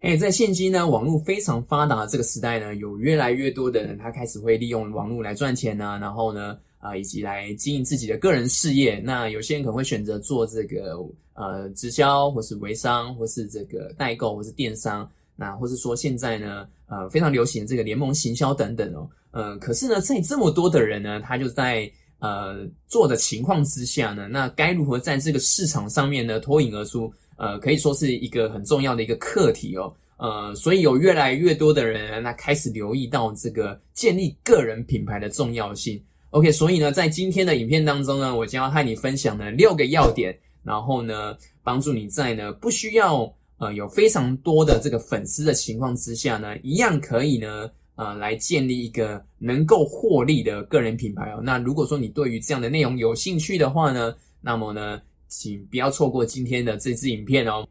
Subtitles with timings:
[0.00, 8.98] 哎，在现今呢，网络非常发达的这个时代呢，有越来越多的人，他开始会利用网络来赚钱呢，然后呢，啊，以及来经营自己的个人事业。
[9.04, 10.96] 那有些人可能会选择做这个
[11.34, 15.06] 呃直销，或是微商，或是这个代购，或是电商。
[15.36, 19.06] 那或是说现在呢，呃，非常流行这个联盟行销等等哦。
[19.32, 21.90] 呃，可是呢，在这么多的人呢，他就在
[22.20, 27.12] 呃做的情况之下呢，那该如何在这个市场上面呢脱颖而出？
[27.40, 29.90] 呃，可以说是一个很重要的一个课题哦。
[30.18, 35.98] 呃，所以有越来越多的人，那开始留意到这个建立个人品牌的重要性。
[36.28, 51.40] OK，所以呢，在今天的影片当中呢，我将要和你分享呢六个要点，然后呢，帮助你在呢不需要呃有非常多的这个粉丝的情况之下呢，一样可以呢呃来建立一个能够获利的个人品牌哦。
[51.42, 55.00] 那如果说你对于这样的内容有兴趣的话呢，那么呢。
[55.30, 57.64] 请不要错过今天的这支影片哦！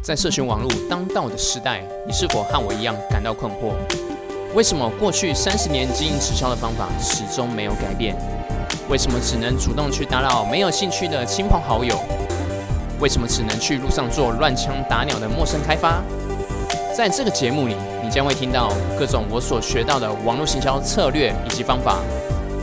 [0.00, 3.74] 在社群网络当道的时代，你是否和我一样感到困惑？
[4.54, 8.16] 为什么过去三十年经营直销的方法始终没有改变？
[8.88, 11.98] 为什么只能主动去打扰没有兴趣的亲朋好友？
[13.00, 16.04] 为什么只能去路上做乱枪打鸟的陌生开发？
[16.96, 22.00] 在这个节目里，你将会听到各种我所学到的网络行销策略以及方法。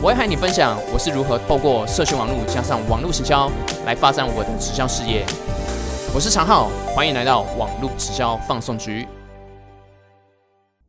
[0.00, 3.50] 我会和你分享我是如何透过社群网络加上网络行销
[3.84, 5.26] 来发展我的直销事业。
[6.14, 9.04] 我是常浩，欢迎来到网络直销放送局。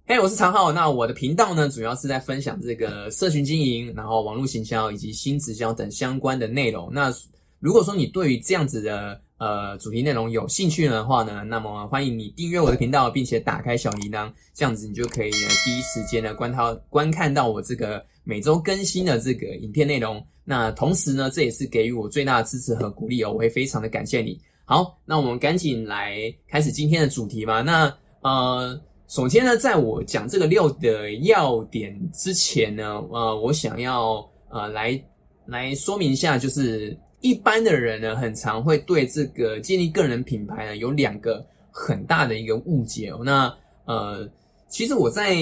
[0.05, 0.71] 嘿，我是常浩。
[0.71, 6.87] 那我的频道呢，主要是在分享这个社群经营，然后网络行销以及新直销等相关的内容。
[6.93, 7.11] 那
[7.59, 18.05] 如果说你对于这样子的呃主题内容有兴趣的话呢，那么欢迎你订阅我的频道，并且打开小铃铛，这样子你就可以呢第一时间呢观涛观看到我这个。
[18.25, 24.39] 每周更新的这个影片内容，那同时呢，这也是给予我最大的支持和鼓励哦，我会非常的感谢你。
[24.65, 26.15] 好，那我们赶紧来
[26.47, 27.63] 开始今天的主题吧。
[27.63, 35.01] 那呃，首先呢，在我讲这个六的要点之前呢，呃，我想要呃来
[35.47, 43.21] 来说明一下，就是一般的人呢，很常会对这个建立个人品牌呢，有两个很大的一个误解哦。
[43.23, 43.53] 那
[43.85, 44.29] 呃，
[44.67, 45.35] 其实我在。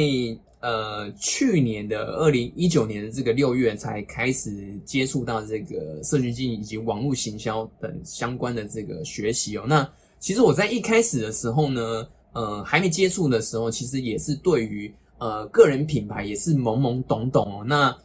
[0.59, 9.65] 呃，去年的二零一九年的这个六月才开始接触到这个社群经营以及网络行销等相关的这个学习哦。
[9.67, 9.87] 那
[10.19, 17.63] 其实我在一开始的时候呢，呃，还没接触的时候，其实也是对于呃个人品牌也是懵懵懂懂哦。
[17.63, 17.95] 那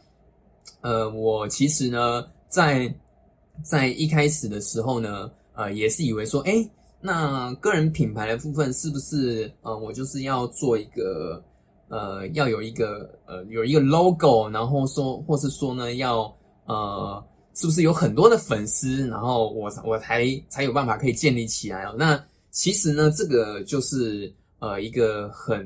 [0.81, 2.93] 呃，我其实呢，在
[3.61, 6.53] 在一开始的时候呢，呃，也是以为说，哎，
[6.99, 11.43] 那个人品牌的部分是不是呃，我就是要做一个。
[11.89, 16.21] 呃，要有一个呃，有一个 logo，然后说，或是说呢，要
[16.65, 21.93] 呃，是不是有很多的粉丝，然后我我才才有办法可以建立起来哦。
[21.95, 25.63] 那其实呢，这个就是呃一个很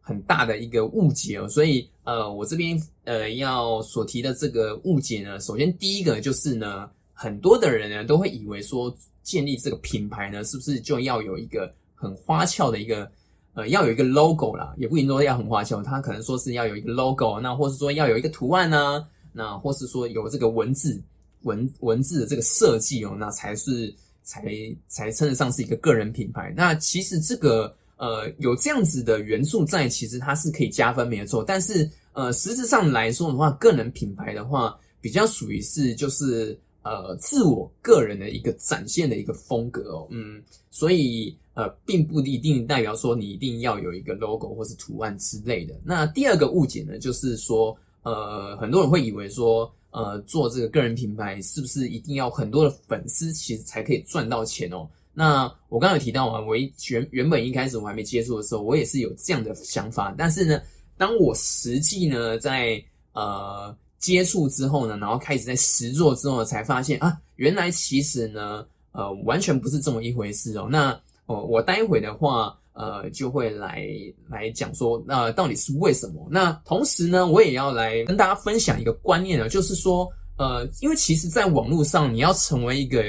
[0.00, 1.46] 很大的一个误解哦。
[1.46, 6.90] 所以呃，我这边呃要所提的这个误解呢，首先第一个就是呢，
[7.22, 13.10] 很多的人呢都会以为说建立这个品牌呢，是不是就要有一个很花俏的一个。
[13.52, 21.02] 呃，要有一个 logo 啦，也不一定说要很花俏，他可能说是要有一个 logo，那或是说要有一个图案呢，那或是说有这个文字
[21.42, 23.92] 文文字的这个设计哦，那才是
[24.22, 24.54] 才
[24.86, 26.54] 才称得上是一个个人品牌。
[26.56, 31.42] 那其实这个呃有这样子的元素在，其实它是可以加分没错。
[31.42, 41.36] 但是呃实质上来说的话，个人品牌的话比较属于是就是呃自我个人的一个展现的一个风格哦，嗯，所以。
[41.54, 45.78] 呃，并不一定代表说你一定要有一个 logo 或是图案之类的。
[45.84, 54.88] 那第二个误解呢，就是说，呃，很多人会以为说，呃，做这个个人品牌是不是一定要很多的粉丝，其实才可以赚到钱哦？
[55.12, 60.14] 那我刚刚有提到啊，我原原本一开始我还没接触的时候，我也是有这样的想法。
[60.16, 60.62] 但是呢，
[60.96, 70.66] 当我实际呢在呃接触之后呢，然后开始在实做之后，才发现啊，原来其实呢，呃，完全不是这么一回事哦。
[70.68, 73.86] 那哦，我待会的话，呃，就会来
[74.28, 76.26] 来讲说，那到底是为什么？
[76.30, 83.02] 那同时呢，我也要来跟大家分享一个观念呢，就是说，呃，因为其实，在网络上，你要成为一个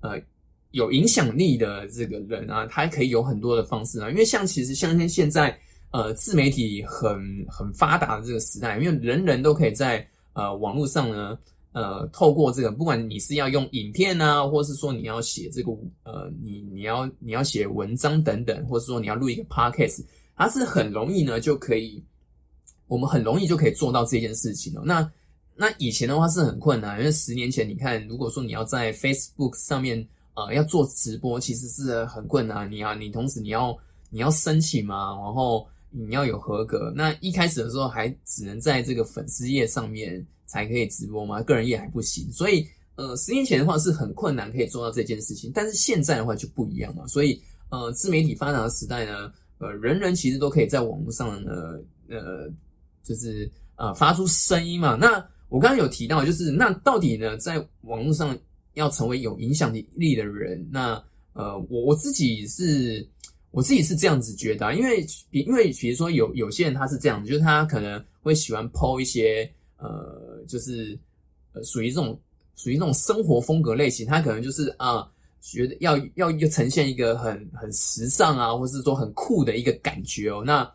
[0.00, 0.18] 呃
[0.70, 4.08] 有影响力的这个人啊，他可以有很多的方式啊。
[4.08, 5.56] 因为像其实像现在，
[5.90, 11.38] 呃，自媒体很很发达的这个时代，因为人人都可以在呃网络上呢。
[11.74, 20.04] 呃，透过这个，不管你是要用影片啊，或是说你要写这个，呃，你你要你要写文章等等，或者说你要录一个 podcast，
[20.36, 22.04] 它是很容易呢，就可以，
[22.88, 24.82] 我们很容易就可以做到这件事情哦。
[24.84, 25.10] 那
[25.56, 32.70] 那以前的话是很困难，因为十年前你看，如果说你要在 Facebook 上面呃要做直播，其实是很困难。
[32.70, 33.74] 你啊你同时你要
[34.10, 36.92] 你要申请嘛，然后你要有合格。
[36.96, 42.30] 那一开始的时候还只能在这个粉丝页上面才可以直播嘛，个人页还不行。
[42.32, 42.66] 所以
[42.96, 47.06] 呃，十年前的话是很困难可以做到这件事情，但是现在的话就不一样嘛。
[47.06, 47.40] 所以
[47.70, 51.50] 呃，自媒体发达的时代呢，呃，人人其实都可以在网络上呢，
[52.08, 52.50] 呃，
[53.02, 54.94] 就是呃发出声音嘛。
[54.94, 58.36] 那我刚刚有提到，就是那到底呢，在网络上
[58.74, 61.02] 要成为有影响力的人，那
[61.32, 63.06] 呃，我我自己是，
[63.52, 70.98] 我自己是这样子觉得，因为比因为比如说有有些人他是这样子，就是他可能会喜欢抛一些呃，就是
[71.52, 72.18] 呃属于这种
[72.56, 75.08] 属于这种生活风格类型，他可能就是啊。
[75.44, 80.72] 觉得要要一个呈现一个很很时尚啊，或是说很酷的一个感觉哦，那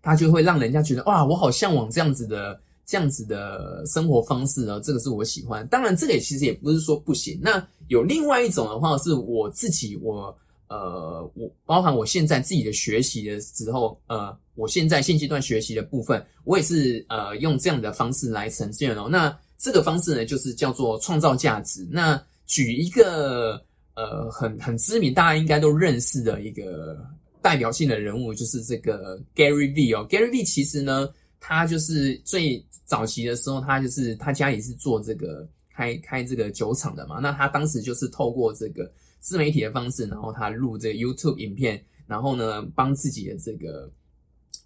[0.00, 5.66] 他就会让人家觉得哇，我好向往这样子的这样子的生活方式哦，这个是我喜欢。
[5.66, 7.36] 当然，这个也其实也不是说不行。
[7.42, 10.32] 那有另外一种的话，是我自己我
[10.68, 19.08] 呃我包含我现在自己的学习的时候，呃，我现在现阶段学习的部分，我也是呃用这样的方式来呈现哦。
[19.10, 21.86] 那这个方式呢，就是叫做创造价值。
[21.90, 23.62] 那举一个
[23.94, 26.98] 呃很很知名，大家应该都认识的一个
[27.40, 30.06] 代表性的人物，就是这个 Gary V 哦。
[30.08, 31.08] Gary V 其实呢，
[31.40, 37.18] 他就是最早期的时候，他就是他家里是做这个开开这个酒厂的嘛。
[37.18, 43.90] 那他当时就是透过这个自媒体的方式，然后他录这个 YouTube 影片，然后呢帮自己的这个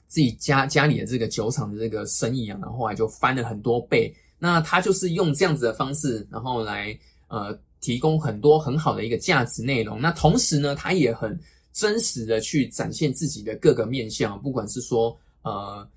[0.07, 4.15] 自己家家里的这个酒厂的这个生意啊，然后后来就翻了很多倍。
[4.39, 7.59] 那他就是用这样子的方式，然后来呃。
[7.81, 11.39] 提供很多很好的一个价值内容，那同时呢，他也很
[11.73, 15.89] 真实的去展现自己的各个面相，不管是说呃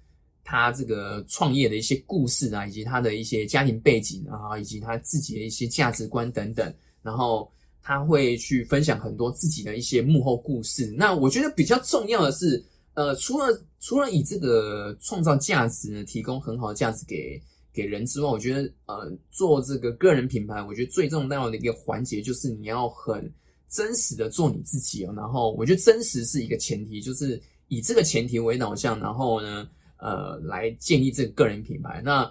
[0.44, 7.52] 他这个创业的一些故事啊，以及他的一些家庭背景啊，以及他自己的一些价值观等等，然后
[7.82, 10.94] 他会去分享很多自己的一些幕后故事。
[10.98, 13.48] 那我觉得比较重要的是，呃，除了
[13.80, 17.42] 除了以这个创造价值呢，提供很好的价值给。
[17.74, 23.34] 给人之外，我觉得呃，做这个个人品牌，我觉得最重要的一个环节就是你要很
[23.70, 25.14] 真实的做你自己哦。
[25.16, 29.66] 然后，我觉得真实是一个前提，就是以这个前提为导向，然后呢，
[30.02, 32.02] 呃，来建立这个个人品牌。
[32.04, 32.30] 那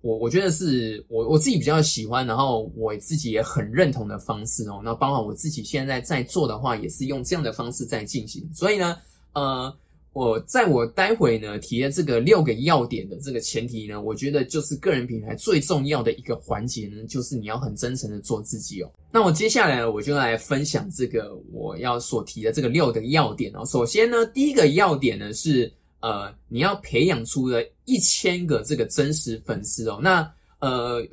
[0.00, 4.80] 我我觉得是我我自己比较喜欢，然后我自己也很认同的方式哦。
[4.82, 8.48] 那包括我自己现在在做的话，也是用这样的方式在进行。
[8.54, 8.96] 所以呢，
[9.34, 9.76] 呃。
[10.12, 18.90] 我在我待会呢提的这个六个要点的这个前提呢，我觉得就是个人品牌最重要的一个环节呢，就是你要很真诚的做自己哦。
[19.12, 23.64] 那我接下来，我就来分享这个我要所提的这个六个要点哦。
[23.66, 29.98] 首先呢，第一个要点呢是呃，你要培养出了一千个这个真实粉丝哦。
[30.02, 31.06] 那呃，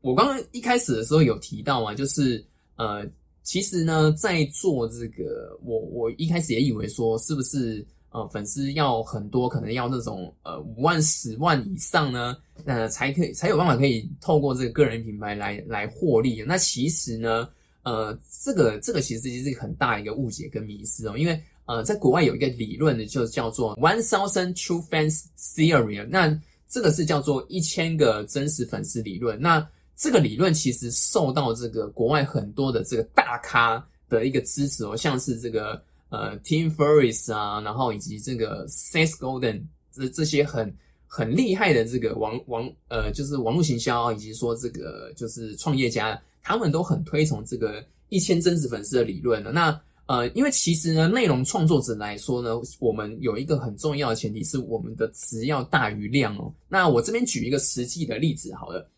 [0.00, 2.44] 我刚刚一开始的时候有提到嘛，就是
[2.76, 3.06] 呃，
[3.42, 7.86] 其实呢，在做这个，我我一开始也以为说是不是。
[8.14, 16.40] 呃，粉丝要很多，可能要那种呃五万、十万以上呢，呃，才可以才有办法可以透过这个个人品牌来来获利。
[16.46, 17.48] 那其实呢，
[17.82, 29.40] 呃，这个这个其实是很大一个误解跟迷失哦，因为呃，在国外有一个理论呢，就叫做 One Thousand True Fans Theory，那这个是叫做一千个真实粉丝理论。
[29.40, 29.66] 那
[29.96, 35.82] 这个理论其实受到这个国外很多的这个大咖的一个支持哦，像是这个。
[36.10, 40.72] 呃，Tim Ferriss 啊，然后以及这个 Seth Golden 这这些很
[41.08, 49.50] 很厉害的这个网网呃，就是网络行销以及说这个就是创业家，他们都很推崇这个一千真实粉丝的理论的。
[49.50, 49.72] 那
[50.06, 56.52] 呃，因为其实呢，内容创作者来说呢，我们有一个很重要的前提是我们的值要大于量哦。
[56.68, 58.88] 那我这边举一个实际的例子好了，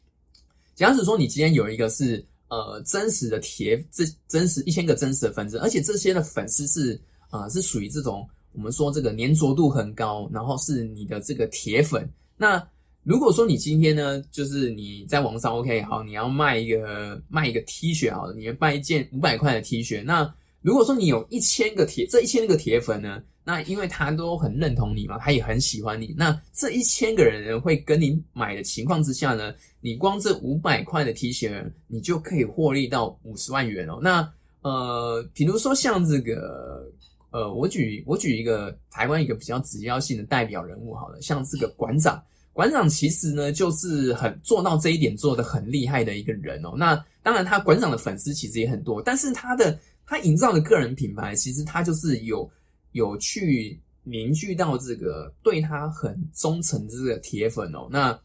[0.75, 2.25] 假使说你今天有一个是。
[2.49, 6.97] 呃，真实的铁，这真实一千个真实的粉丝，而且这些的粉丝是
[7.29, 12.09] 啊，是属于这种我们说这个粘着度很高，然后是你的这个铁粉。
[12.37, 12.65] 那
[13.03, 20.33] 如果说你今天呢，就是你在网上 OK 好，你要卖一个卖一个 T 恤好了，你要卖一件五百块的 T 恤，那
[20.63, 23.23] 如果说你有一千个铁，这一千个铁粉呢？
[23.49, 26.13] 那因为他都很认同你嘛，他也很喜欢你。
[26.19, 34.01] 那这一千个人会跟你买的情况之下呢，你光这五百块的 T 恤，你就可以获利到五十万元哦。
[34.03, 34.29] 那
[34.63, 36.91] 呃，比如说像这个
[37.31, 42.21] 呃，我举我举一个台湾一个比较指标性的代表人物好了，像这个馆长，
[42.53, 46.75] 馆长其实呢就是很做到这一点做的很厉害的一个人哦。
[46.77, 52.49] 那当然他馆长的粉丝其实也很多，但是他的他营造的个人品牌，其实他就是有。
[52.93, 57.87] 有去凝聚到这个对他很忠诚的这个铁粉哦。
[57.91, 58.19] 那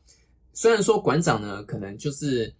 [0.53, 2.53] 虽然说馆长呢，可能就是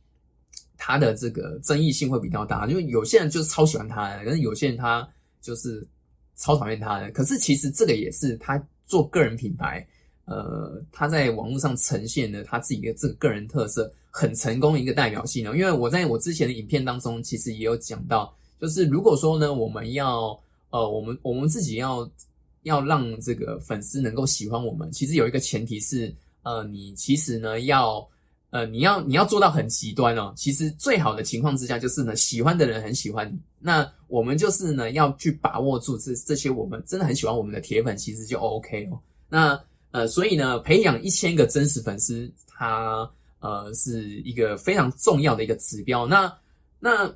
[0.78, 5.08] 他的这个争议性会比较大，因为有些人就是超喜欢他的，可是有些人他
[5.40, 5.88] 就是
[6.36, 7.10] 超讨厌他的。
[7.12, 9.88] 可是其实这个也是他做个人品牌，
[10.25, 15.56] 呃，他在网络上呈现的他自己的这个个人特色很成功的一个代表性哦。
[15.56, 20.39] 因为我在我之前的影片当中，其实也有讲到，就是如果说呢，我们要
[20.70, 22.10] 呃，我们我们自己要
[22.63, 26.13] 要让这个粉丝能够喜欢我们，其实有一个前提是，
[26.44, 28.08] 呃，你其实呢要。
[28.53, 30.34] 呃，你要你要做到很极端哦。
[30.36, 33.39] 其实最好的情况之下，就是呢，喜欢的人很喜欢你。
[33.58, 39.00] 那我们就是呢，要去把握住这这些我们真的很喜欢我们的铁粉，其实就 OK 哦。
[39.30, 39.58] 那
[39.91, 46.06] 呃，所以呢，培养一千个真实粉丝，它呃是一个非常重要的一个指标。
[46.06, 46.30] 那
[46.77, 47.10] 那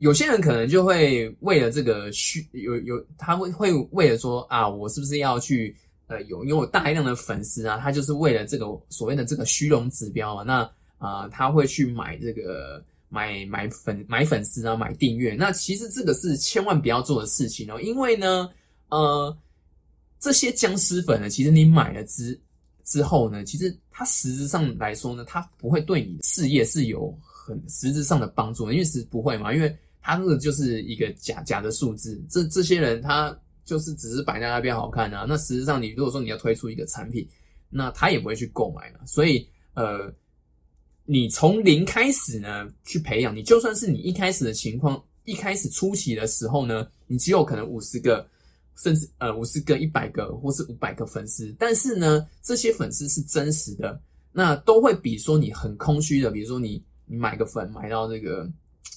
[0.00, 5.74] 有些人可能就会为了这个虚有有，他会会为了说啊，我是不是要去
[6.08, 7.78] 呃有拥有大量的粉丝啊？
[7.78, 10.42] 他就是为了这个所谓的这个虚荣指标啊。
[10.42, 15.34] 那啊，他会去买这个买买粉买粉丝啊，买订阅。
[15.34, 18.50] 那其实这个是千万不要做的事情哦，因为呢，
[18.88, 19.36] 呃，
[20.18, 22.38] 这些僵尸粉呢，其实你买了之
[22.84, 32.22] 之后呢，其实它实质上来说呢，它不会对你事业是有很实质上的帮助，因为是不会嘛，因为他那个就是一个假假的数字。
[32.28, 37.28] 这这些人他就是只是摆在那边好看啊，那实质上你如果说你要推出一个产品，
[37.68, 40.12] 那他也不会去购买嘛，所以呃。
[41.06, 48.24] 你从零开始呢，去培养你，就算是你一开始的情况，一开始初期的时候呢，你只有可能五十个，
[48.76, 58.48] 甚至呃五十个、一百个或是五百个粉丝，但是呢，这些粉丝是真实的，那都会比说你很空虚的，比如说你你买个粉买到这个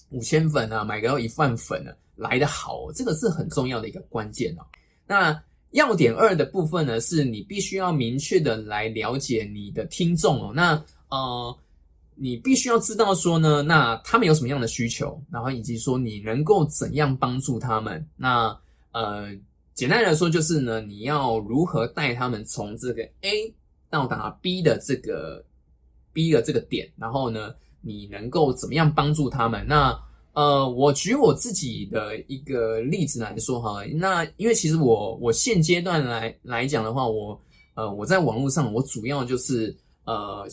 [0.10, 4.64] 五千粉啊，买个到一万粉呢，来的好，这个是很重要的一个关键哦。
[5.08, 11.58] 那要点二的部分呢，是你必须要明确的来了解你的听众哦，那呃。
[12.16, 18.08] 你必须要知道说呢，那他们有什么样的需求，然后以及说你能够怎样帮助他们。
[18.16, 18.56] 那
[18.92, 19.36] 呃，
[19.74, 23.52] 简单来说就是呢，你要如何带他们从这个 A
[23.90, 25.44] 到达 B 的这个
[26.14, 29.64] B 的这个点，然后呢，你能够怎么样帮助他们？
[29.68, 29.96] 那
[30.34, 37.40] 呃，我举我自己的一个例子来说哈，那因为其实我我现阶段来来讲的话，我
[37.76, 39.76] 呃我在网络上我主要就是
[40.06, 40.50] 呃。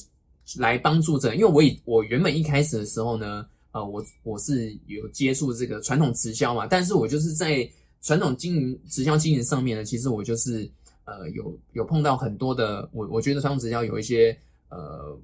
[0.58, 7.70] 来帮助着，因为我以我原本一开始的时候呢，呃，我我是有接触这个传统直销嘛，但是我就是在
[8.02, 10.68] 传统经营直销经营上面呢，其实我就是
[11.04, 14.36] 呃有有碰到很多的，我我觉得传统直销有一些
[14.70, 15.16] 呃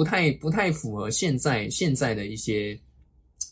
[0.00, 2.80] 不太不太符合现在现在的一些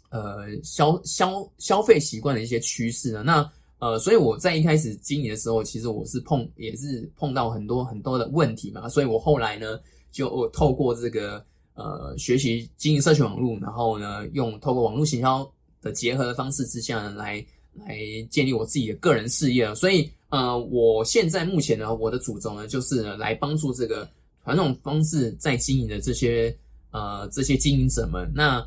[0.08, 9.78] 呃消消消费习惯的一些趋势呢，那呃，所以我在一开始经营的时候，其实我是碰也是碰到很多很多的问题嘛，所以我后来呢。
[10.10, 15.48] 就透过这个呃学习经营社群网络，然后呢用透过网络行销
[15.82, 17.98] 的结合的方式之下呢，来来
[18.30, 19.72] 建立我自己的个人事业。
[19.74, 24.08] 所以呃，我现在目前呢，我的主轴呢就是来帮助这个
[24.48, 26.56] 传统方式在经营的这些
[26.90, 28.66] 呃这些经营者们，那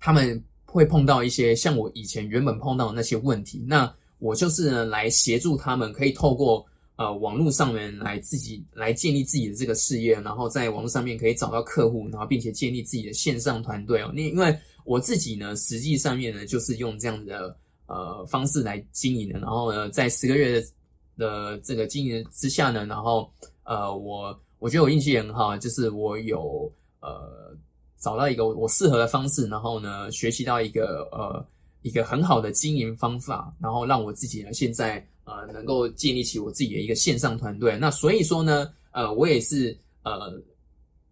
[0.00, 6.66] 他们会碰到一些像我以前原本碰到的那些问题，那我就是呢来协助他们，可以透过。
[6.98, 14.10] 呃，网络上面来自己来建立自己的这个事业，然后在网络上面可以找到客户，然后并且建立自己的线上团队哦。
[14.14, 19.38] 那因为我自己呢，实际上面呢就是用这样的呃方式来经营的。
[19.38, 20.64] 然后呢，在十个月
[21.18, 23.30] 的这个经营之下呢，然后
[23.64, 24.32] 呃，我
[24.66, 26.68] 我觉得我运气也很好，就是我有
[27.00, 27.54] 呃
[28.00, 31.46] 找到一个我适合的方式，然后呢，学习到一个呃
[31.82, 35.06] 一个很好的经营方法，然后让我自己呢现在。
[35.28, 40.40] 呃，能够建立起我自己的一个线上团队，那所以说呢，呃，我也是呃，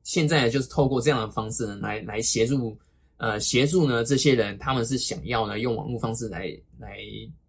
[0.04, 2.78] 现在就是透过这样的方式呢，来来协助
[3.16, 6.46] 呃协助呢这些人，他们是想要呢用网络方式来
[6.78, 6.99] 来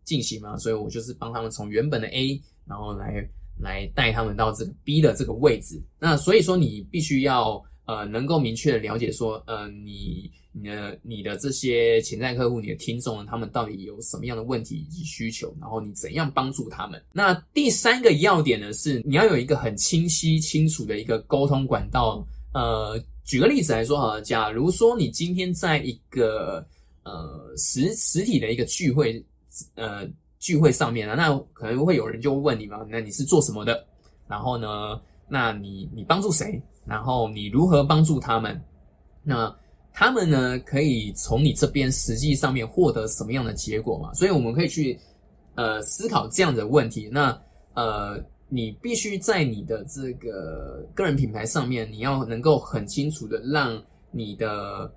[0.04, 3.24] 进行嘛，所以我就是帮他们从原本的 A，然后来
[3.60, 5.82] 来带他们到这个 B 的这个位置。
[6.00, 10.32] 那所以说你必须要呃能够明确的了解说，呃你。
[10.58, 15.54] 你的你的这些潜在客户，你的听众，他们到底有什么样的问题以及需求？
[15.60, 17.04] 然后你怎样帮助他们？
[17.12, 22.26] 那第三个要点呢，是你要有一个很清晰、清楚的一个沟通管道。
[22.54, 26.66] 呃，举个例子来说哈，假如说你今天在一个
[27.04, 29.22] 呃实实体的一个聚会，
[29.74, 30.08] 呃
[30.46, 33.84] 聚会上面啊，那可能会有人就问你嘛，那你是做什么的？
[34.28, 36.62] 然后呢，那你你帮助谁？
[36.86, 38.62] 然后你如何帮助他们？
[39.24, 39.52] 那
[39.92, 44.14] 他们呢，可以从你这边实际上面获得什么样的结果嘛？
[44.14, 45.00] 所以我们可以去
[45.56, 47.10] 呃思考这样的问题。
[47.12, 47.36] 那
[47.74, 54.94] 呃，你必须在你的这个个人品牌上面，你要能够很清楚的让你的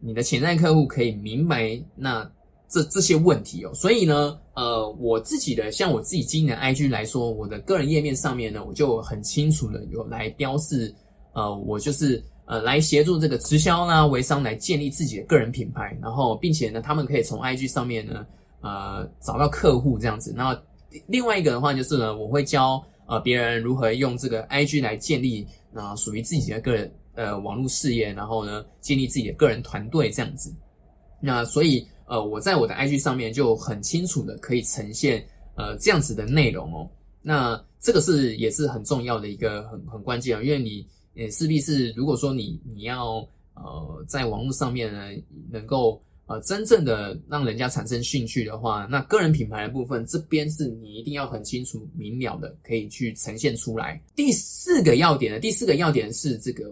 [0.00, 2.28] 你的潜在客户可以明白，那
[2.70, 3.74] 这这些问题哦。
[3.74, 10.94] 所以呢，呃，我自己的像我自己经营的 IG 来说，我的个人页面上面呢，我就很清楚的有来标示，
[11.34, 18.24] 呃，我就是呃来协助这个直销啦、微商来建立自己的个人品牌，然后并且呢，他们可以从 IG 上面呢，
[18.60, 20.32] 呃，找到客户这样子。
[20.36, 20.58] 那
[21.06, 30.52] 另外一个的话就是呢，我会教呃别人如何用这个 IG 来建立啊属于自己的个人呃网络事业，然后呢建立自己的个人团队这样子。
[31.20, 35.24] 那所以呃我在我的 IG 上面就很清楚的可以呈现
[35.54, 36.90] 呃这样子的内容哦。
[37.22, 46.02] 那这个是也是很重要的一个很很关键啊，因为你呃势必是如果说你你要呃在网络上面呢能够。
[46.30, 54.00] 呃，真正的让人家产生兴趣的话，那个人品牌的部分这边是你一定要很清楚明了的，可以去呈现出来。
[54.14, 56.70] 第四个要点呢，第四个要点是这个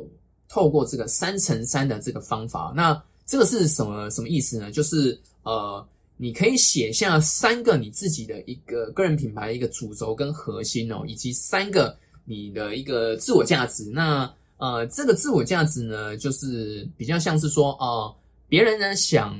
[0.49, 2.73] 透过这个三乘三的这个方法。
[2.77, 4.73] 那这个是什么什么意思呢？
[4.73, 13.85] 就是呃，你可以写下三个你自己的一个个人品牌的一个主轴跟核心哦，以及三个你的一个自我价值。
[13.91, 18.13] 那呃，这个自我价值呢，就是比较像是说哦。
[18.51, 19.39] 别人呢想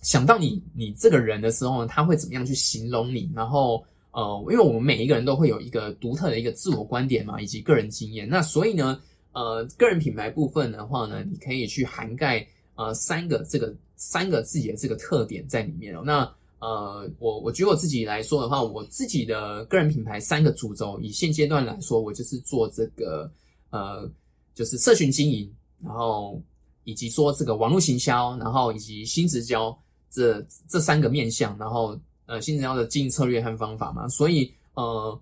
[0.00, 3.30] 想到你你这个人的时候呢，他会怎么样去形容你？
[3.34, 8.26] 然后呃，因为我们每一个人都会有一个独特的一个自我观点嘛，以及个人经验。
[8.26, 8.98] 那所以呢，
[9.32, 16.02] 呃，个人品牌部分的话呢，你可以去涵盖呃三个这个三个自己的这个特点在里面哦。
[16.04, 16.20] 那
[16.58, 23.30] 呃，我我举我自己来说的话，我自己的个人品牌三个主轴，以现阶段来说，我就是做这个
[23.70, 24.10] 呃，
[24.54, 25.52] 就是社群经营，
[25.82, 26.42] 然后。
[26.86, 29.74] 以及说这个网络行销，然后以及新直销
[30.10, 30.38] 这
[30.68, 35.18] 这三个面向，然后呃新直销的经营策略和方法嘛，所以呃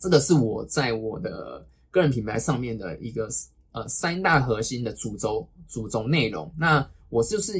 [0.00, 3.28] 这个是我在我的个人品牌上面的一个
[3.76, 6.50] 呃三大核心的主轴主轴内容。
[6.56, 7.52] 那我就是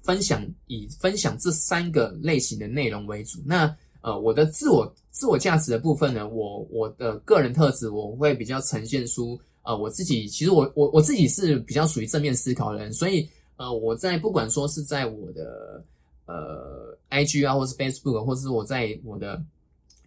[0.00, 3.40] 分享以分享这三个类型的内容为主。
[3.44, 9.38] 那呃我的自我自我价值的部分呢，我我的个人特质我会比较呈现出。
[9.66, 15.82] 呃，我自己其实我我我自己是比较属于正面思考的人，所以呃，我在不管说是在我的
[16.26, 19.42] 呃 IG 啊，或是 Facebook，或是我在我的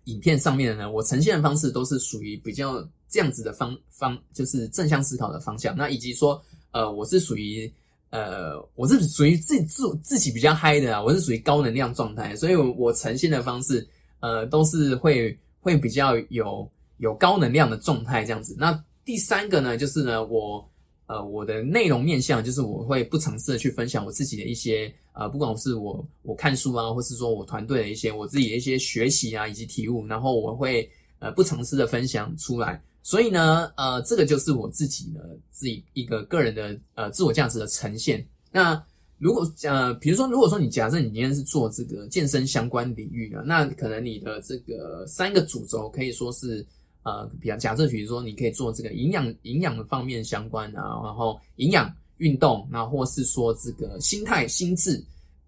[0.03, 5.75] 影片上面呢，我呈现的方式都是属于比较这样子的方方，就是正向思考的方向。
[5.75, 6.41] 那以及说
[6.71, 7.71] 呃，我是属于
[8.09, 13.85] 呃，我是属于自自自己比较嗨的啊，我是属于高能量状态，所以我呈现的方式
[14.21, 18.55] 呃，都是会会比较有有高能量的状态这样子。
[18.57, 20.65] 那第三个呢，就是呢，我
[21.07, 30.89] 呃我的内容面向，就是我会不尝试的去分享我自己的一些呃，不管是我我看书啊，或是说我团队的一些我自己的一些学习啊，以及体悟，然后我会
[31.19, 32.81] 呃不尝试的分享出来。
[33.07, 38.27] 所以呢，呃，这个就是我自己的自己一个个人的呃自我价值的呈现。
[38.51, 38.83] 那
[39.17, 46.67] 如果呃，比如说，如果说你假设你今天是做这个健身相关领域的，那可能你的这个三个主轴可以说是。
[47.03, 55.01] 呃，比方假设，比如说，你可以做这个营养、营养的方面相关啊，然后营养、运动，那或是说这个心态、心智、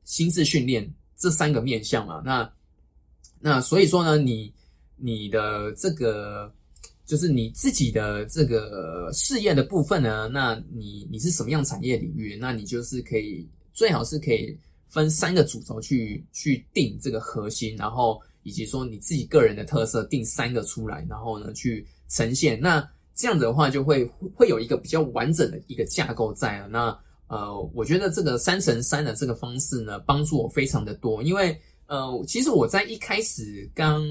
[0.06, 2.22] 心智训练这三个面向嘛。
[2.24, 2.50] 那
[3.42, 4.54] 那所以说呢，你
[4.96, 6.50] 你的这个
[7.10, 12.38] 就是你自己的这个事业的部分呢，那你你是什么样产业领域？
[12.40, 14.56] 那你就是可以最好是可以
[14.88, 18.22] 分三个主轴去去定这个核心，然后。
[18.44, 22.82] 以及说你自己个人的特色定三个出来，然后呢去呈现，那
[23.14, 26.68] 这样子的话就会会有一个比较完整的一个架构在了。
[26.70, 31.56] 那呃，我觉得这个三乘三的这个方式呢，帮助我非常的多，因为
[31.88, 34.02] 呃，其实我在一开始刚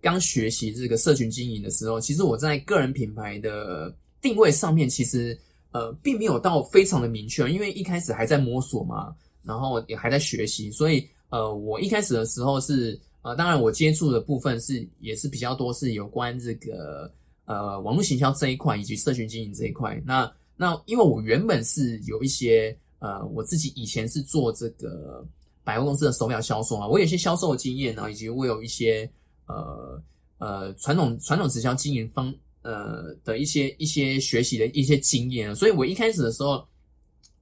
[0.00, 5.38] 刚学习这个社群经营的时候，其实我在个人品牌的定位上面，其实
[5.72, 13.00] 呃并没有到非常的明确，因为一开始还在摸索嘛，然后也还在学习，所以呃，我一开始的时候是。
[13.22, 17.12] 呃，当然，我接触的部分是也是比较多，是有关这个
[17.44, 20.02] 呃网络行销这一块以及社群经营这一块。
[20.06, 25.22] 那那因为我原本是有一些呃我自己以前是做这个
[25.62, 29.06] 百货公司的手表销售啊，我有些销售经验啊，以及我有一些
[29.50, 30.02] 呃
[30.38, 36.66] 呃传统传统直销经营方呃的一些一些学习的一些经验，所以我一开始的时候，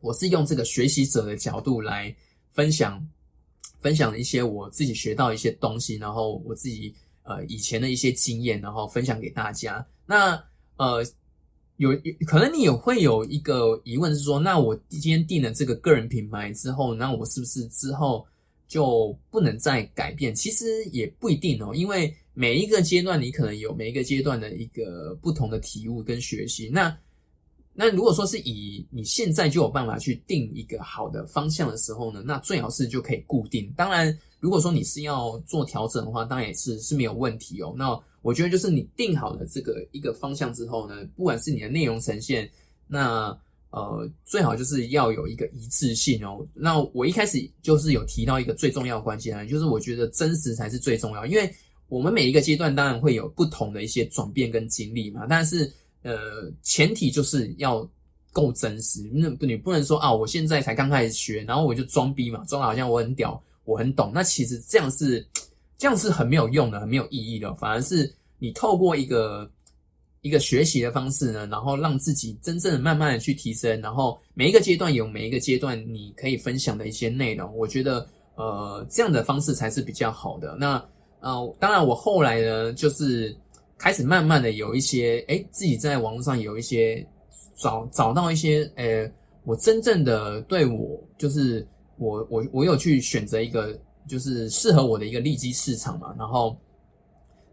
[0.00, 2.14] 我是用这个学习者的角度来
[2.52, 3.06] 分享。
[3.80, 6.92] 分享一些我自己学到一些东西，然后我自己
[7.22, 9.86] 呃以前的一些经验，然后分享给大家。
[10.04, 10.32] 那
[10.78, 11.00] 呃
[11.76, 18.26] 有有可能你也会有一个疑问是说，那我今天定了这个个人品牌之后，那我是不是之后
[18.68, 20.32] 就不能再改变？
[20.34, 26.68] 其实也不一定哦，因为每一个阶段你可能有每一个阶段的一个不同的体悟跟学习。
[26.68, 26.96] 那
[27.72, 33.72] 那如果说是以你现在就有办法去定一个好的方向的时候呢，那最好是就可以固定。
[33.76, 37.72] 当然，如果说你是要做调整的话，当然也是是没有问题哦。
[37.76, 42.50] 那我觉得就是你定好了这个一个方向之后呢，不管是你的内容呈现，
[42.88, 43.36] 那
[43.70, 46.46] 呃最好就是要有一个一致性哦。
[46.54, 51.52] 那我一开始就是有提到一个最重要的关键啊，就是我觉得真实才是最重要，因为
[51.88, 55.72] 我们每一个阶段当然会有不同的一些转变跟经历嘛，但是。
[56.02, 57.86] 呃，前提就是要
[58.32, 64.12] 够真实，那不你不能说啊，我现在才刚开始学，然后我就装逼嘛，装好像我很屌，我很懂。
[64.14, 65.26] 那其实这样是
[65.76, 67.52] 这样是很没有用的，很没有意义的。
[67.56, 69.50] 反而是你透过一个
[70.20, 80.56] 一个学习的方式呢，然后让自己真正的慢慢的去提升，然后每一个阶段有每一个阶段你可以分享的一些内容，我觉得呃这样的方式才是比较好的。
[80.58, 80.84] 那
[81.20, 83.36] 呃，当然我后来呢就是。
[83.80, 87.06] 开始慢慢的有一些，哎，自己在网络上有一些
[87.56, 89.08] 找找到一些，呃，
[89.44, 91.64] 我真正的对我就是
[91.96, 93.78] 我我我有去选择一个
[94.08, 96.58] 就是适合我的一个利基市场嘛，然后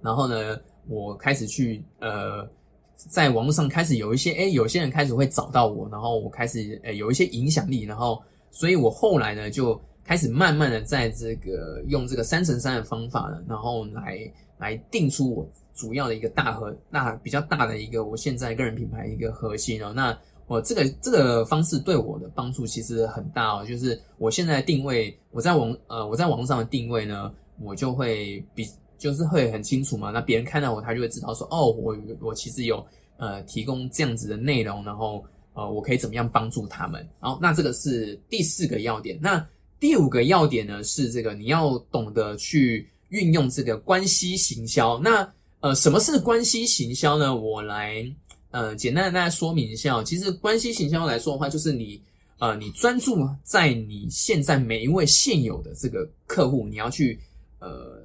[0.02, 2.48] 然后呢，我开始去呃，
[2.96, 8.22] 在网络上开始有一些，哎，有些人开始会找到我，然后我开始呃有一些影响力，然后
[8.52, 14.20] 所以我后来呢就开始慢慢的在这个用这个三乘三的方法呢，然后来
[14.58, 15.50] 来定出我。
[15.78, 19.92] 主要的一个大核，那比较大的一个，我现在个人品牌一个核心哦。
[19.94, 20.18] 那
[20.48, 23.66] 我这个这个方式对我的帮助其实很大哦。
[23.66, 28.66] 就是我现在定位，我在网呃我在网上的定位呢，我就会比
[28.98, 30.12] 就是会很清楚嘛。
[30.12, 32.86] 那别人看到我，他就会知道说，哦，我我其实有
[33.18, 37.08] 呃提供这样子的内容，然后呃我可以怎么样帮助他们。
[37.20, 39.18] 好，那这个是第四个要点。
[39.22, 39.46] 那
[39.80, 45.00] 第五个要点呢是这个你要懂得去运用这个关系行销。
[45.00, 45.30] 那
[45.62, 47.36] 呃，什么是关系行销呢？
[47.36, 48.06] 我来
[48.52, 50.04] 呃简单的大家说明一下哦。
[50.04, 52.00] 其实关系行销来说的话，就是你
[52.38, 57.20] 呃你专注在你现在每一位现有的这个客户，你要去
[57.60, 58.05] 呃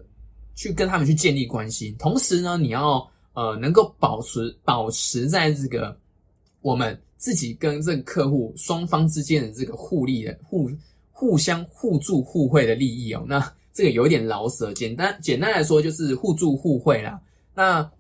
[0.61, 5.99] 去跟他们去建立关系，同时呢，你要呃能够保持保持在这个
[6.61, 10.71] 我们自己跟这个客户双方之间的这个互利的互
[11.13, 13.25] 互相互助互惠的利益哦。
[13.27, 13.41] 那
[13.73, 17.19] 这个有点老舍，简单简单来说就是互助互惠啦。
[17.55, 17.91] 那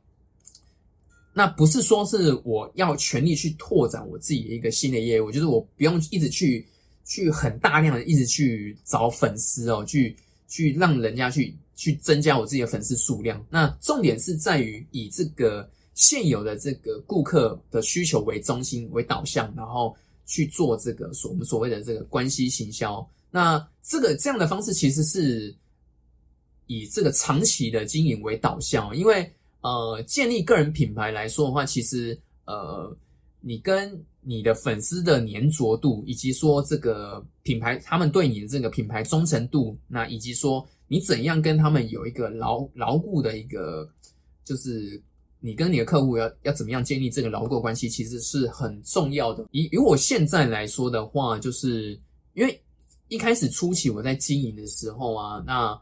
[1.33, 6.68] 那不是说是我要全力去拓展我自己的一个新的业务，就是我不用一直去
[7.07, 10.14] 去很大量的一直去找粉丝哦，去
[10.46, 13.43] 去让人家去去增加我自己的粉丝数量。
[13.49, 23.09] 那重点是在于以这个现有的这个顾客的需求为中心为导向，然后去做这个所我们所谓的这个关系行销。
[23.31, 25.55] 那这个这样的方式其实是
[26.66, 29.33] 以这个长期的经营为导向，因为。
[29.62, 32.97] 呃，建立个人品牌来说的话，其实呃，
[33.43, 43.88] 你跟你的粉丝的粘着度，以及说这个品牌他们对你的这个品牌忠诚度，那以及说你怎样跟他们有一个牢牢固的一个，
[44.44, 45.00] 就是
[45.40, 49.46] 你跟你的客户要要怎么样建立这个牢固关系，其实是很重要的。
[49.52, 51.98] 以以我现在来说的话，就是
[52.35, 52.61] 因为
[53.09, 55.80] 一开始初期我在经营的时候啊，那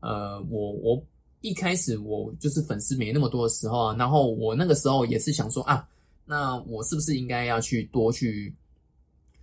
[0.00, 1.02] 呃，我我。
[1.42, 5.88] 一开始我就是粉丝没那么多的时候啊，然后我那个时候也是想说啊，
[6.30, 8.54] 那我是不是应该要去多去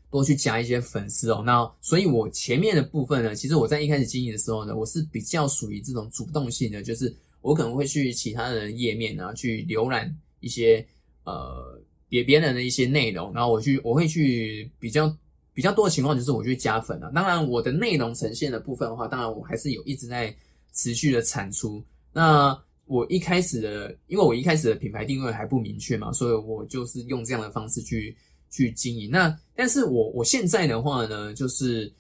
[0.10, 1.44] 多去加一些粉丝哦？
[1.46, 10.84] 那所以，我前面的部分呢，其实我在一开始经营的时候呢，我是比较属于这种主动性的，就是我可能会去其他人页面啊，去浏览一些
[11.26, 15.14] 呃别别人的一些内容，然后我去我会去比较
[15.54, 17.12] 比较多的情况就是我去加粉啊。
[17.14, 20.34] 当然，我的内容呈现的部分的话，当然我还是有一直在。
[20.74, 21.84] 持续的产出。
[22.14, 22.56] 那
[22.88, 28.16] 我一开始的，因为我一开始的品牌定位还不明确嘛，所以我就是用这样的方式去
[28.50, 29.12] 去经营。
[29.12, 31.92] 那但是我我现在的话呢，就是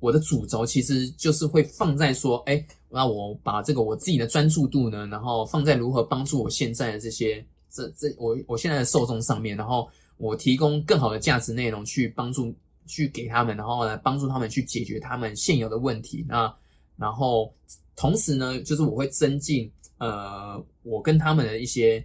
[0.00, 12.54] 我的主轴其实就是会放在说，哎，那我把这个我自己的专注度呢，然后放在如何帮助我现在的这些这这我我现在的受众上面，然后我提供更好的价值内容去帮助
[12.86, 16.24] 去给他们，然后来帮助他们去解决他们现有的问题。
[16.28, 16.54] 那
[16.96, 17.52] 然后。
[17.96, 22.04] 同时呢，就是我会增进呃我跟他们的一些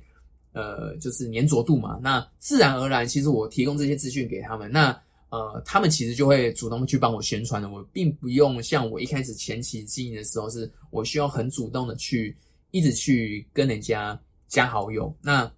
[0.53, 1.99] 呃就是粘着度嘛。
[2.01, 4.89] 那自然而然，其实我提供这些资讯给他们，那
[5.29, 7.69] 呃他们其实就会主动去帮我宣传的。
[7.69, 12.35] 我并不用像我一开始前期经营的时候，是我需要很主动的去
[12.71, 15.13] 一直去跟人家加好友。
[15.21, 15.51] 那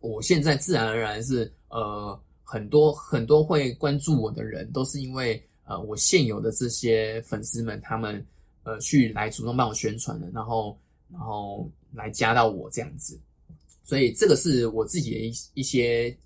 [0.00, 8.24] 我现在自然而然是呃很多很多会关注我的人，都是因为呃我现有的这些粉丝们他们。
[8.68, 10.76] 呃，去来主动帮我宣传的，然后，
[11.12, 13.18] 然后来加到我这样子，
[13.84, 16.16] 所以这个是我自己的一一些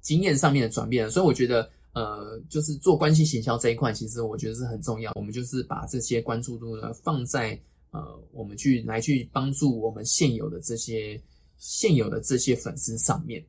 [0.00, 1.10] 经验上面的转变。
[1.10, 5.12] 所以我觉得，呃，就是做关系行销这一块，其实我觉得是很重要。
[5.14, 7.58] 我们就是把这些关注度呢放在
[7.90, 11.20] 呃，我们去来去帮助我们现有的这些
[11.58, 13.44] 现有的这些粉丝上面。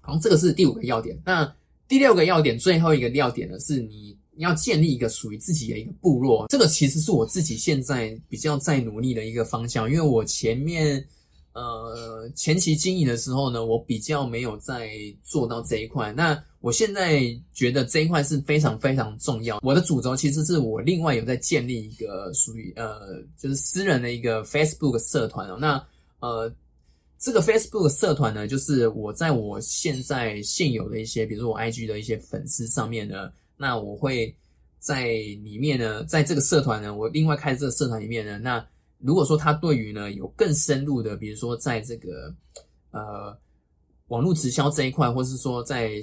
[0.00, 1.20] 好，这个是第五个要点。
[1.24, 1.54] 那
[1.86, 6.46] 第六个要点，最后一个要点呢，是你你要建立一个属于自己的一个部落。
[6.48, 11.04] 这个其实是我自己现在比较在努力的一个方向，因为我前面。
[11.54, 14.90] 呃，前期经营的时候呢，我比较没有在
[15.22, 16.10] 做到这一块。
[16.10, 19.60] 那我现在觉得这一块是非常非常重要。
[19.62, 25.58] 我的主轴其实是我另外有在建立一个属于呃，就是私人的一个 Facebook 社团哦。
[25.60, 25.86] 那
[26.20, 26.50] 呃，
[27.18, 33.30] 这个 Facebook 社团呢，就是我在我现在现有的一些，比如说我 IG 的一些粉丝上面呢，
[33.62, 34.36] 那我会
[34.78, 35.06] 在
[35.44, 38.66] 里面呢，在这个社团呢，我另外开这个社团里面呢，那。
[39.04, 42.32] 如果说他对于呢有更深入的，比如说在这个
[42.92, 43.36] 呃
[44.06, 46.00] 网络直销这一块，或是说在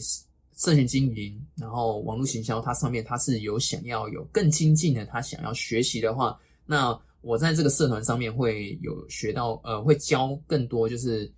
[0.57, 11.31] 社群经营，然后网络行销，它上面它是有想要有更精进的，他想要学习的话，那我在这个社团上面会有学到，呃，会教更多就是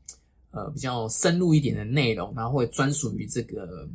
[0.49, 3.87] 呃比较深入一点的内容，然后会专属于这个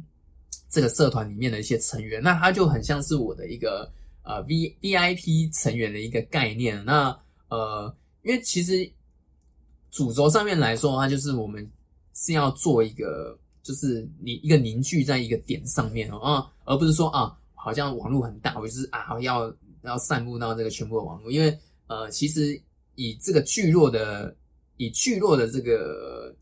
[0.69, 3.91] 这个社团里面的一些成员，那他就很像是我的一个
[4.23, 7.17] 呃 V V I P 成员的一个概念，那。
[7.49, 8.91] 呃，因为其实
[9.89, 11.65] 主轴上面来说的话，就是我们
[12.13, 22.61] 是要做一个，就是你一个凝聚在一个点上面哦，啊，而不是说啊，好像网络很大，我就是啊要要散布到这个全部的网络，因为呃，其实
[22.97, 24.35] 以这个聚落的
[24.77, 26.35] 以聚落的这个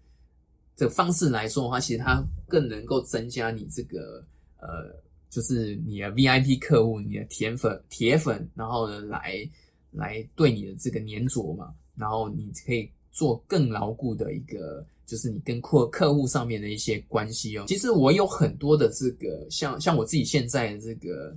[0.76, 4.24] 这方式来说的话，其实它更能够增加你这个
[4.60, 4.94] 呃，
[5.30, 9.48] 就是你的 VIP 客户，你的铁粉铁粉，然后呢来。
[9.96, 17.64] 来对你的这个粘着嘛，然后你可以做更牢固的一个，就是你跟客客户上面的一些关系哦。
[17.68, 21.32] 其实我有很多的这个，像像我自己现在的这个，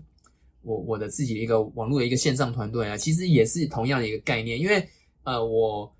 [0.63, 4.83] 我我的自己的一个网络的一个线上团队啊，其实也是同样的一个概念，因为
[5.21, 5.95] 呃，我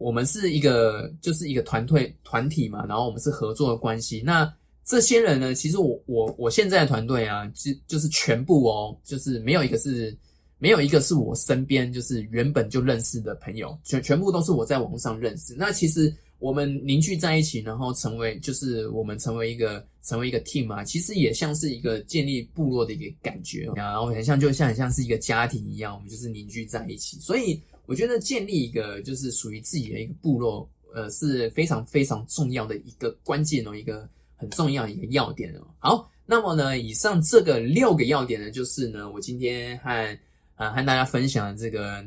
[0.00, 4.20] 我们是一个就是一个团队团体嘛，然后我们是合作的关系。
[4.26, 4.52] 那
[4.84, 10.16] 这些人呢，其实我我我现在的团队啊，就就是全部哦，就是没有一个是。
[10.62, 15.54] 没有一个是我身边就是原本就认识的朋友，全全部都是我在网上认识。
[15.56, 27.18] 那其实我们凝聚在一起，然后成为就是我们成为一个成为一个 team 嘛，其实也像是一个建立部落的一个感觉，然后很像就像很像是一个家庭一样，我们就是凝聚在一起。
[27.20, 27.58] 所以
[27.90, 35.66] 我觉得建立一个就是属于自己的一个部落，呃是非常非常重要的一个关键哦，一个很重要的一个要点哦。
[35.80, 40.18] 好，那么呢，以上这个六个要点呢，就是呢，我今天和
[40.54, 42.04] 啊，和大家分享的这个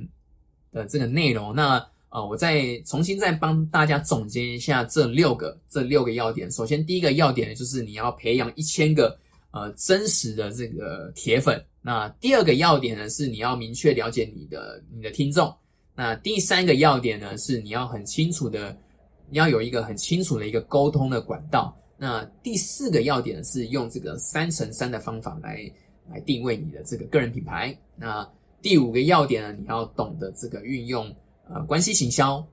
[0.72, 1.54] 的这个内容。
[1.54, 6.50] 那呃，我再重新再帮大家总结一下这六个这六个要点。
[6.50, 9.20] 首先，第一个要点呢，就是你要培养一千个
[9.52, 11.62] 呃真实的这个铁粉。
[11.82, 15.54] 那第二个要点呢，是你要明确了解你的你的听众。
[15.96, 18.76] 那第三个要点呢，是你要很清楚的，
[19.30, 21.78] 你要有一个很清楚的一个沟通的管道。
[21.98, 25.72] 那第四个要点是用这个三乘三的方法来
[26.10, 27.78] 来定位你的这个个人品牌。
[27.96, 28.28] 那
[28.62, 31.14] 第五个要点呢，你要懂得这个运用
[31.48, 32.46] 呃关系行销。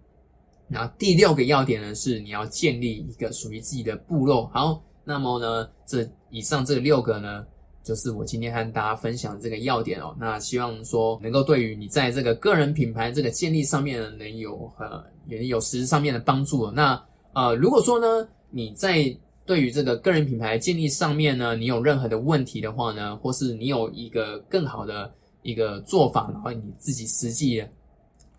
[0.68, 4.46] 然后第六个要点呢，是你要建立一个属于自己的部落。
[4.54, 7.44] 好，那么呢，这以上这六个呢，
[7.82, 10.14] 就是我今天和大家分享的这个要点哦。
[10.18, 16.70] 那希望说能够对于你在这个个人品牌这个建立上面呢，能有呃也有实质上面的帮助。
[16.70, 19.14] 那呃，如果说呢，你在
[19.44, 25.12] 对于这个个人品牌建立上面呢，你有任何的问题的话呢，或是你有一个更好的。
[25.42, 27.64] 一个做法，然后你自己实际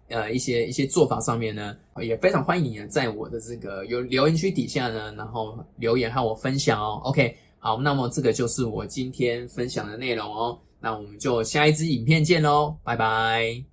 [0.10, 7.02] 呃一些一些做法上面呢，也非常欢迎你在我的这个有留言区底下呢，然后留言和我分享哦。
[7.04, 10.58] OK，好，那么这个就是我今天分享的内容哦。
[10.80, 13.64] 那我们就下一支影片见喽，拜拜。